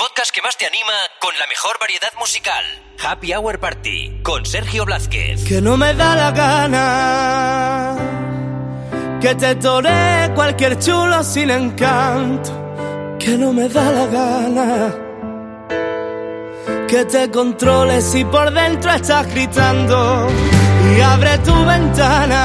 [0.00, 2.64] podcast que más te anima con la mejor variedad musical.
[3.04, 5.44] Happy Hour Party con Sergio Blázquez.
[5.44, 7.96] Que no me da la gana
[9.20, 12.50] que te tore cualquier chulo sin encanto.
[13.18, 14.94] Que no me da la gana
[16.88, 20.28] que te controles si por dentro estás gritando
[20.96, 22.40] y abre tu ventana.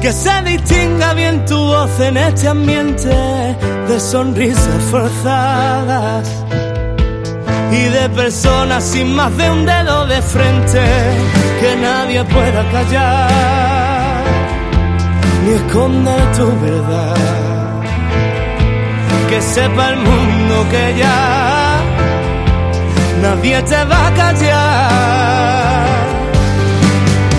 [0.00, 6.28] Que se distinga bien tu voz en este ambiente de sonrisas forzadas
[7.70, 10.80] y de personas sin más de un dedo de frente
[11.60, 14.24] que nadie pueda callar
[15.44, 17.16] ni esconder tu verdad.
[19.28, 21.80] Que sepa el mundo que ya
[23.22, 25.84] nadie te va a callar.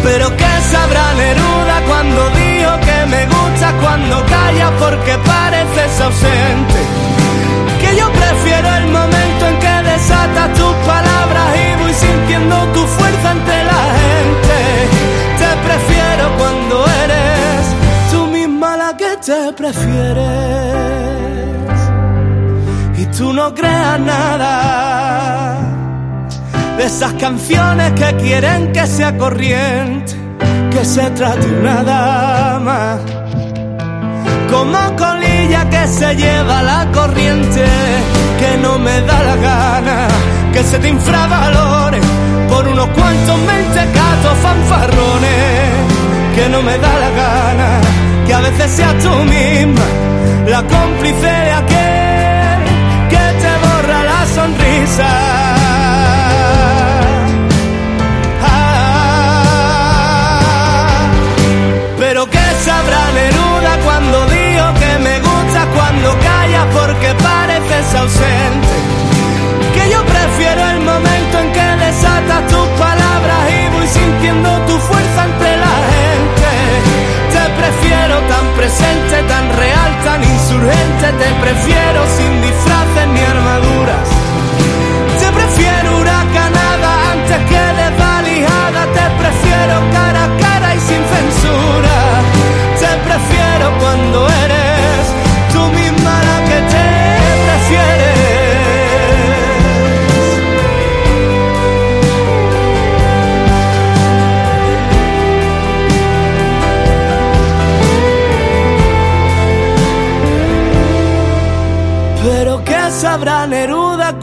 [0.04, 1.65] Pero que sabrá Neruda
[3.96, 6.82] cuando calla porque pareces ausente.
[7.80, 13.32] Que yo prefiero el momento en que desatas tus palabras y voy sintiendo tu fuerza
[13.32, 14.58] ante la gente.
[15.42, 17.64] Te prefiero cuando eres
[18.12, 20.20] tú misma la que te prefieres.
[22.98, 25.58] Y tú no creas nada
[26.78, 30.14] de esas canciones que quieren que sea corriente,
[30.72, 33.00] que se trate una dama.
[34.56, 37.66] Como colilla que se lleva la corriente,
[38.40, 40.08] que no me da la gana,
[40.54, 42.00] que se te infravalore
[42.50, 45.72] por unos cuantos mentecatos fanfarrones,
[46.36, 47.70] que no me da la gana,
[48.26, 49.88] que a veces seas tú misma
[50.48, 52.60] la cómplice de aquel
[53.12, 55.35] que te borra la sonrisa.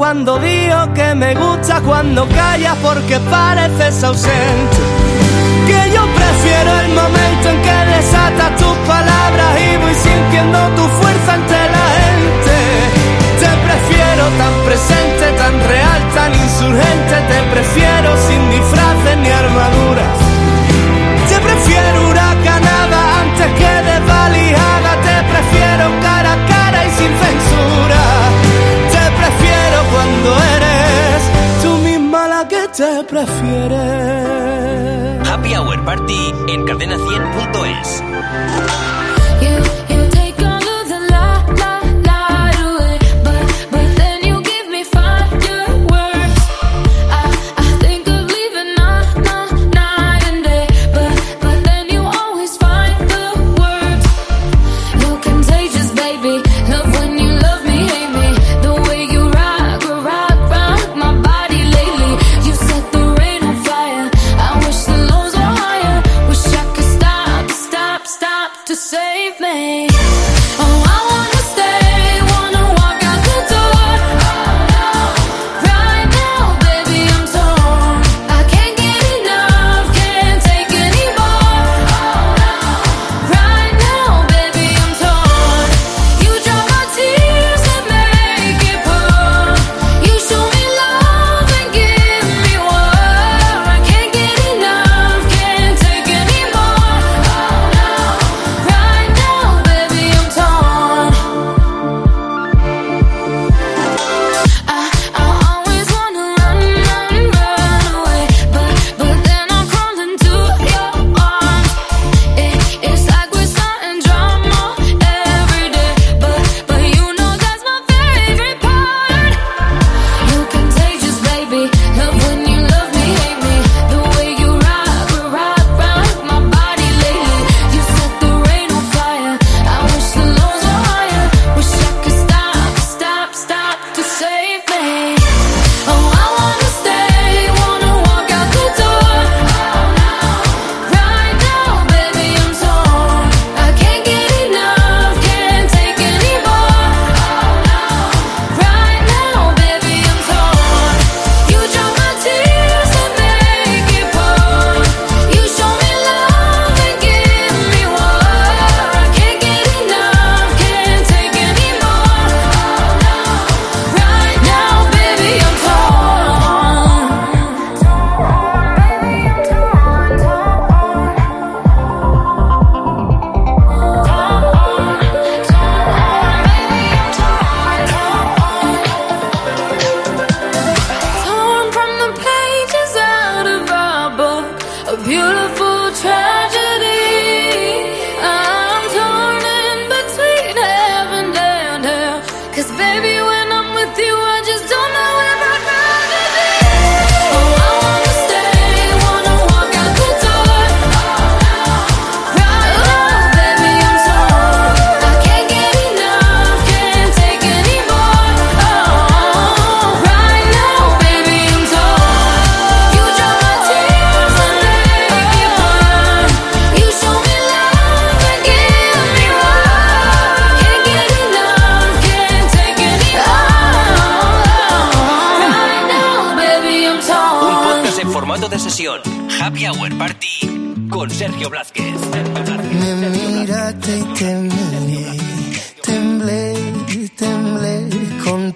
[0.02, 4.76] Cuando digo que me gusta cuando callas porque pareces ausente.
[5.68, 11.34] Que yo prefiero el momento en que desatas tus palabras y voy sintiendo tu fuerza
[11.36, 12.56] entre la gente.
[13.42, 17.14] Te prefiero tan presente, tan real, tan insurgente.
[17.30, 18.41] Te prefiero sin
[33.12, 33.68] prefieres.
[35.28, 38.02] Happy Hour Party en cadena100.es.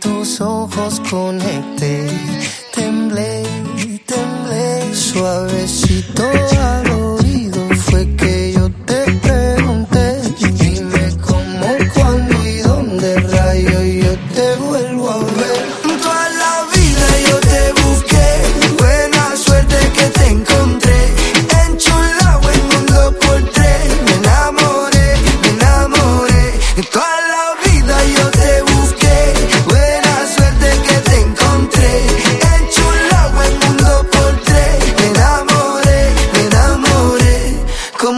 [0.06, 2.06] tus ojos conecté,
[2.72, 3.42] temblé,
[4.06, 5.85] temblé suave.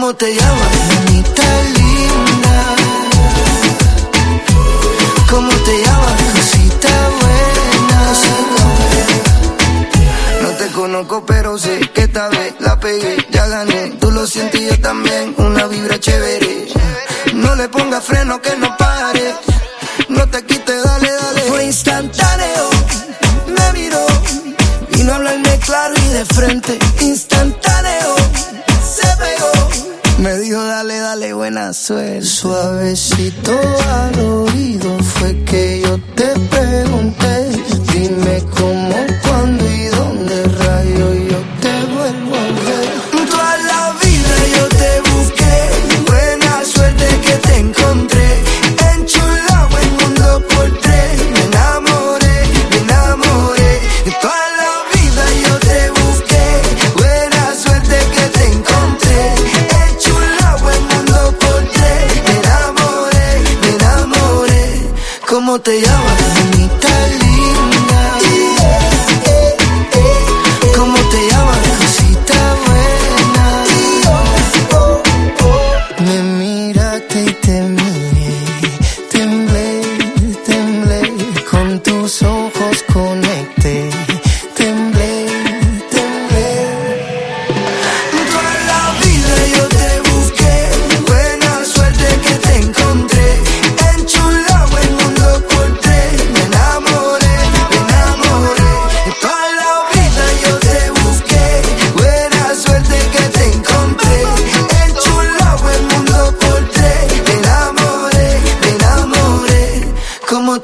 [0.09, 0.98] ¿Cómo te llamas?
[32.69, 36.28] suavecito al oído fue que yo te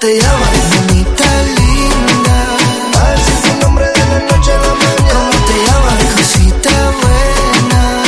[0.06, 0.50] te llamas?
[0.88, 2.38] Bonita, linda.
[3.06, 5.10] Así es el nombre de la noche a la mañana.
[5.14, 6.04] ¿Cómo te llamas?
[6.14, 8.04] Cosita buena.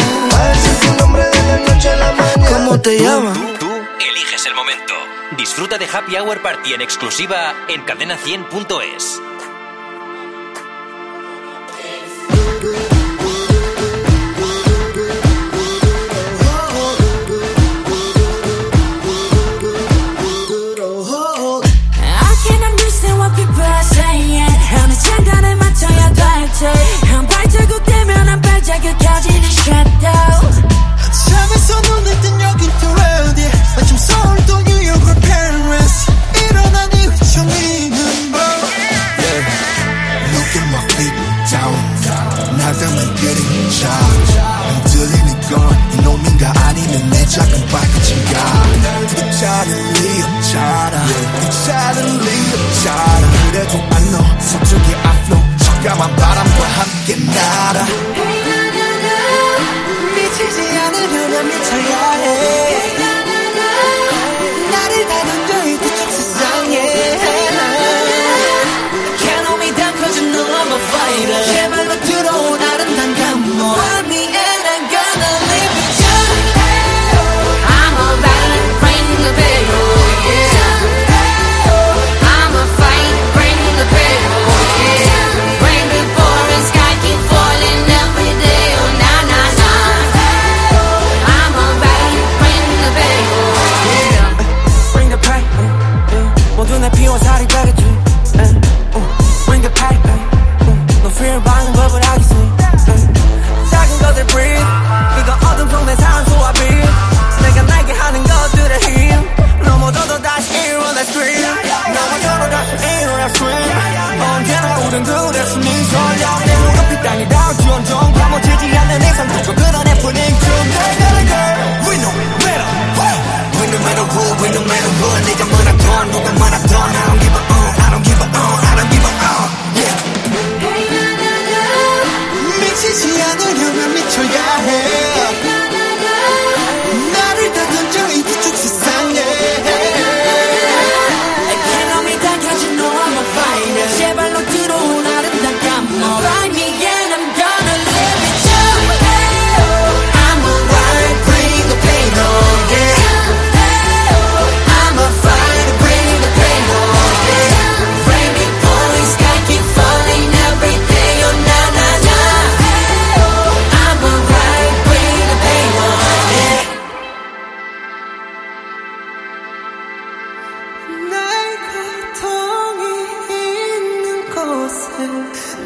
[0.52, 2.50] Así es el nombre de la noche a la mañana.
[2.52, 3.34] ¿Cómo te llamas?
[3.34, 3.68] Tú, tú,
[4.00, 4.94] tú eliges el momento.
[5.38, 9.20] Disfruta de Happy Hour Party en exclusiva en cadena100.es.
[96.98, 100.07] 피워 살이 되겠지 uh, Bring the pack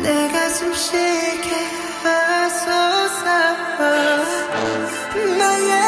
[0.02, 1.50] 내가 숨 쉬게
[2.04, 3.24] 하소서
[5.38, 5.81] 나의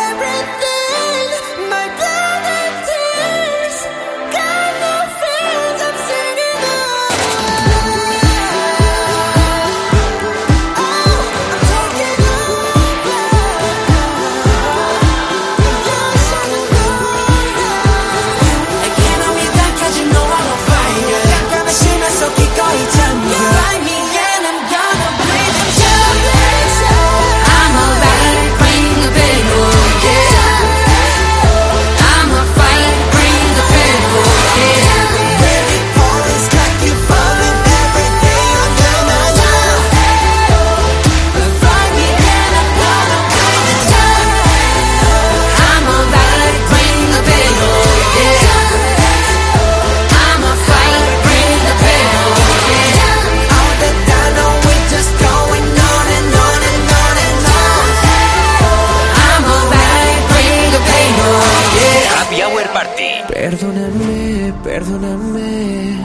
[62.73, 63.03] Party.
[63.27, 65.95] Perdóname, perdóname,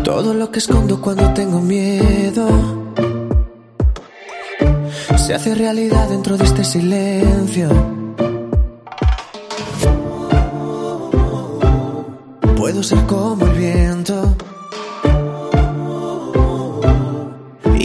[0.06, 2.48] Todo lo que escondo cuando tengo miedo
[5.18, 7.68] se hace realidad dentro de este silencio.
[12.56, 14.37] Puedo ser como el viento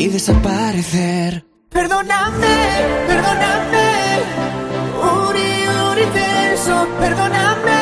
[0.02, 1.44] y desaparecer.
[1.68, 2.56] Perdóname,
[3.06, 3.86] perdóname,
[5.28, 7.81] Uri, Uri, tenso, perdóname.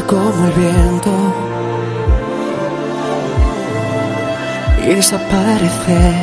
[0.00, 1.10] como el viento
[4.84, 6.14] y desaparecer.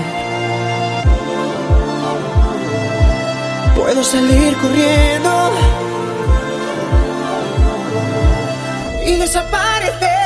[3.75, 5.51] Puedo salir corriendo
[9.05, 10.18] y desaparecer.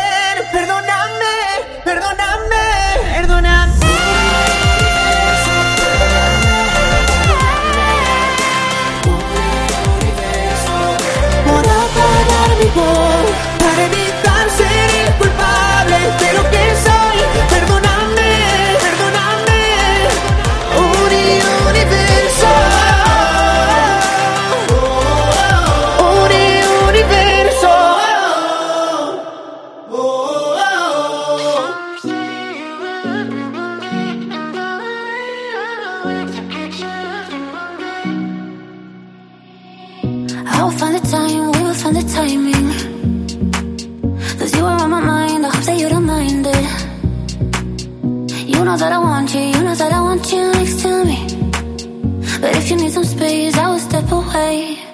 [36.05, 36.07] I
[40.61, 42.71] will find the time, we will find the timing.
[44.37, 46.65] Cause you are on my mind, I hope that you don't mind it.
[48.49, 51.25] You know that I want you, you know that I want you next to me.
[52.41, 54.92] But if you need some space, I will step away.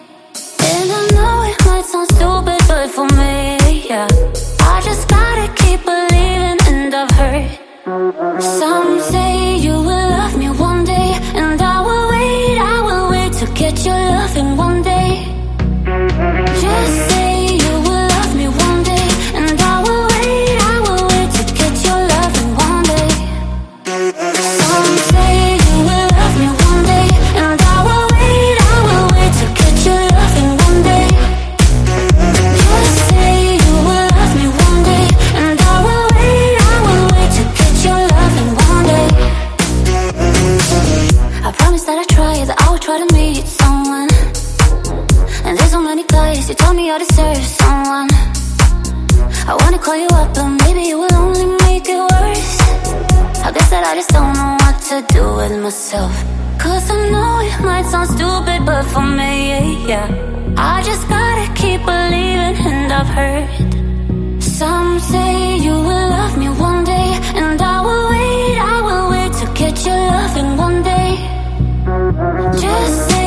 [54.34, 56.14] don't know what to do with myself.
[56.60, 60.08] Cause I know it might sound stupid But for me, yeah
[60.58, 64.44] I just gotta keep believing And I've heard.
[64.44, 69.32] Some say you will love me one day And I will wait, I will wait
[69.40, 71.12] To get your loving one day.
[72.64, 73.19] Just say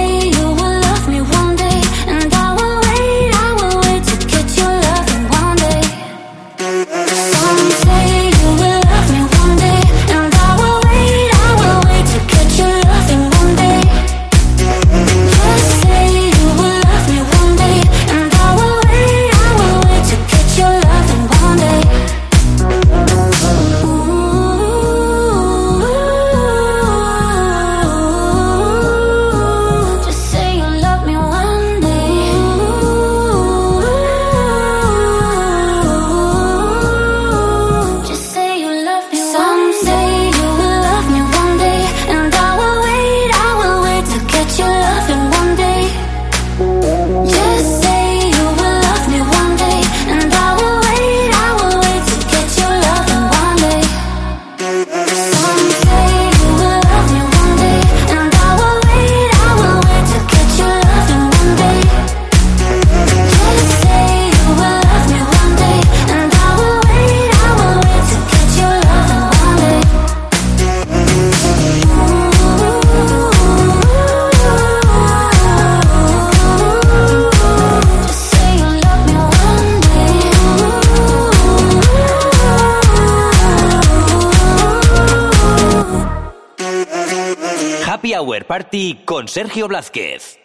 [88.53, 90.42] Party con Sergio Blázquez.